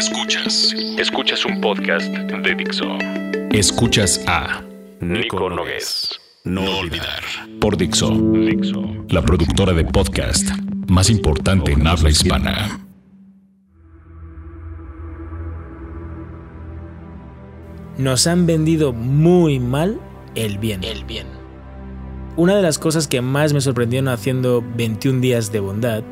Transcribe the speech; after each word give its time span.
Escuchas. 0.00 0.74
Escuchas 0.96 1.44
un 1.44 1.60
podcast 1.60 2.10
de 2.10 2.54
Dixo. 2.54 2.86
Escuchas 3.52 4.24
a 4.26 4.62
Nico 4.98 5.50
Nogués. 5.50 6.18
No 6.42 6.62
olvidar. 6.78 7.22
Por 7.60 7.76
Dixo. 7.76 8.08
Dixo. 8.08 8.82
La 9.10 9.20
productora 9.20 9.74
de 9.74 9.84
podcast 9.84 10.48
más 10.88 11.10
importante 11.10 11.72
en 11.72 11.86
habla 11.86 12.08
hispana. 12.08 12.80
Nos 17.98 18.26
han 18.26 18.46
vendido 18.46 18.94
muy 18.94 19.60
mal 19.60 20.00
el 20.34 20.56
bien. 20.56 20.82
El 20.82 21.04
bien. 21.04 21.26
Una 22.38 22.56
de 22.56 22.62
las 22.62 22.78
cosas 22.78 23.06
que 23.06 23.20
más 23.20 23.52
me 23.52 23.60
sorprendieron 23.60 24.08
haciendo 24.08 24.64
21 24.76 25.20
días 25.20 25.52
de 25.52 25.60
bondad 25.60 26.02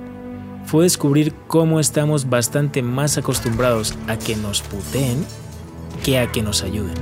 fue 0.68 0.84
descubrir 0.84 1.32
cómo 1.46 1.80
estamos 1.80 2.28
bastante 2.28 2.82
más 2.82 3.16
acostumbrados 3.16 3.96
a 4.06 4.18
que 4.18 4.36
nos 4.36 4.60
puteen 4.60 5.24
que 6.04 6.18
a 6.18 6.30
que 6.30 6.42
nos 6.42 6.62
ayuden. 6.62 6.92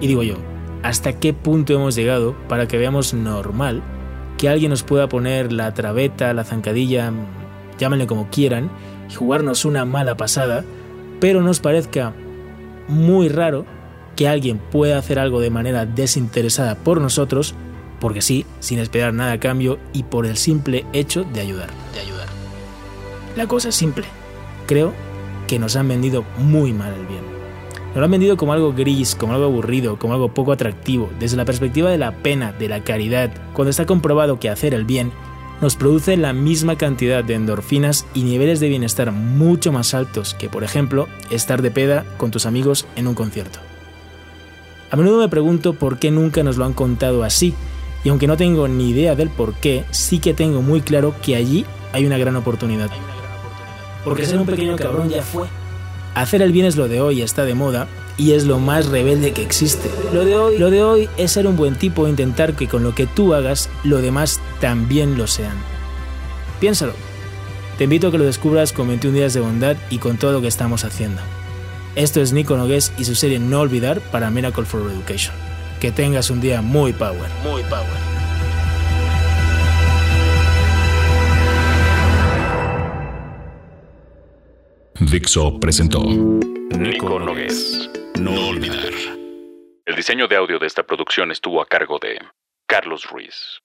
Y 0.00 0.06
digo 0.06 0.22
yo, 0.22 0.36
¿hasta 0.82 1.12
qué 1.12 1.34
punto 1.34 1.74
hemos 1.74 1.94
llegado 1.94 2.34
para 2.48 2.66
que 2.66 2.78
veamos 2.78 3.12
normal 3.12 3.82
que 4.38 4.48
alguien 4.48 4.70
nos 4.70 4.82
pueda 4.82 5.06
poner 5.06 5.52
la 5.52 5.74
trabeta, 5.74 6.32
la 6.32 6.44
zancadilla, 6.44 7.12
llámenle 7.78 8.06
como 8.06 8.30
quieran, 8.30 8.70
y 9.10 9.14
jugarnos 9.14 9.66
una 9.66 9.84
mala 9.84 10.16
pasada, 10.16 10.64
pero 11.20 11.42
nos 11.42 11.60
parezca 11.60 12.14
muy 12.88 13.28
raro 13.28 13.66
que 14.16 14.28
alguien 14.28 14.56
pueda 14.56 14.96
hacer 14.96 15.18
algo 15.18 15.40
de 15.40 15.50
manera 15.50 15.84
desinteresada 15.84 16.74
por 16.74 17.02
nosotros, 17.02 17.54
porque 18.00 18.22
sí, 18.22 18.46
sin 18.60 18.78
esperar 18.78 19.12
nada 19.12 19.32
a 19.32 19.40
cambio 19.40 19.78
y 19.92 20.04
por 20.04 20.24
el 20.24 20.38
simple 20.38 20.86
hecho 20.94 21.24
de 21.24 21.40
ayudar, 21.40 21.68
ayudar. 22.00 22.28
La 23.36 23.46
cosa 23.46 23.70
es 23.70 23.74
simple. 23.74 24.04
Creo 24.66 24.92
que 25.46 25.58
nos 25.58 25.76
han 25.76 25.88
vendido 25.88 26.24
muy 26.38 26.72
mal 26.72 26.92
el 26.92 27.06
bien. 27.06 27.24
Nos 27.88 27.96
lo 27.96 28.04
han 28.04 28.10
vendido 28.10 28.36
como 28.36 28.52
algo 28.52 28.72
gris, 28.72 29.14
como 29.14 29.34
algo 29.34 29.46
aburrido, 29.46 29.98
como 29.98 30.14
algo 30.14 30.34
poco 30.34 30.52
atractivo, 30.52 31.10
desde 31.18 31.36
la 31.36 31.44
perspectiva 31.44 31.90
de 31.90 31.98
la 31.98 32.12
pena, 32.12 32.52
de 32.52 32.68
la 32.68 32.82
caridad, 32.82 33.30
cuando 33.52 33.70
está 33.70 33.86
comprobado 33.86 34.40
que 34.40 34.48
hacer 34.48 34.74
el 34.74 34.84
bien 34.84 35.12
nos 35.60 35.76
produce 35.76 36.16
la 36.16 36.32
misma 36.32 36.76
cantidad 36.76 37.24
de 37.24 37.34
endorfinas 37.34 38.06
y 38.12 38.24
niveles 38.24 38.60
de 38.60 38.68
bienestar 38.68 39.12
mucho 39.12 39.72
más 39.72 39.94
altos 39.94 40.34
que, 40.34 40.48
por 40.48 40.64
ejemplo, 40.64 41.08
estar 41.30 41.62
de 41.62 41.70
peda 41.70 42.04
con 42.16 42.30
tus 42.30 42.46
amigos 42.46 42.86
en 42.96 43.06
un 43.06 43.14
concierto. 43.14 43.60
A 44.90 44.96
menudo 44.96 45.18
me 45.18 45.28
pregunto 45.28 45.74
por 45.74 45.98
qué 45.98 46.10
nunca 46.10 46.42
nos 46.42 46.56
lo 46.56 46.64
han 46.64 46.72
contado 46.72 47.24
así, 47.24 47.54
y 48.02 48.10
aunque 48.10 48.26
no 48.26 48.36
tengo 48.36 48.68
ni 48.68 48.90
idea 48.90 49.14
del 49.14 49.30
por 49.30 49.54
qué, 49.54 49.84
sí 49.90 50.18
que 50.18 50.34
tengo 50.34 50.60
muy 50.60 50.82
claro 50.82 51.14
que 51.22 51.36
allí 51.36 51.64
hay 51.94 52.04
una 52.04 52.18
gran 52.18 52.34
oportunidad 52.36 52.90
porque 54.04 54.26
ser 54.26 54.38
un 54.38 54.46
pequeño 54.46 54.76
cabrón 54.76 55.08
ya 55.08 55.22
fue. 55.22 55.46
Hacer 56.14 56.42
el 56.42 56.52
bien 56.52 56.66
es 56.66 56.76
lo 56.76 56.86
de 56.86 57.00
hoy, 57.00 57.22
está 57.22 57.44
de 57.44 57.54
moda 57.54 57.88
y 58.16 58.32
es 58.32 58.44
lo 58.44 58.58
más 58.58 58.86
rebelde 58.86 59.32
que 59.32 59.42
existe. 59.42 59.90
Lo 60.12 60.24
de 60.70 60.82
hoy, 60.82 61.08
es 61.16 61.32
ser 61.32 61.46
un 61.46 61.56
buen 61.56 61.74
tipo 61.74 62.06
e 62.06 62.10
intentar 62.10 62.54
que 62.54 62.68
con 62.68 62.84
lo 62.84 62.94
que 62.94 63.06
tú 63.06 63.34
hagas, 63.34 63.68
lo 63.82 64.00
demás 64.00 64.40
también 64.60 65.18
lo 65.18 65.26
sean. 65.26 65.56
Piénsalo. 66.60 66.92
Te 67.78 67.84
invito 67.84 68.08
a 68.08 68.10
que 68.12 68.18
lo 68.18 68.24
descubras 68.24 68.72
con 68.72 68.86
21 68.86 69.16
días 69.16 69.34
de 69.34 69.40
bondad 69.40 69.76
y 69.90 69.98
con 69.98 70.16
todo 70.16 70.32
lo 70.32 70.40
que 70.40 70.46
estamos 70.46 70.84
haciendo. 70.84 71.20
Esto 71.96 72.20
es 72.20 72.32
Nico 72.32 72.56
Nogués 72.56 72.92
y 72.98 73.04
su 73.04 73.16
serie 73.16 73.40
No 73.40 73.60
Olvidar 73.60 74.00
para 74.00 74.30
Miracle 74.30 74.64
for 74.64 74.82
Education. 74.88 75.34
Que 75.80 75.90
tengas 75.90 76.30
un 76.30 76.40
día 76.40 76.62
muy 76.62 76.92
power, 76.92 77.30
muy 77.42 77.62
power. 77.64 78.13
Dixo 85.00 85.58
presentó 85.58 86.04
Nico 86.04 87.18
Nogués. 87.18 87.90
No 88.20 88.46
olvidar. 88.46 88.92
El 89.86 89.96
diseño 89.96 90.28
de 90.28 90.36
audio 90.36 90.60
de 90.60 90.68
esta 90.68 90.84
producción 90.84 91.32
estuvo 91.32 91.60
a 91.60 91.66
cargo 91.66 91.98
de 91.98 92.20
Carlos 92.68 93.04
Ruiz. 93.10 93.58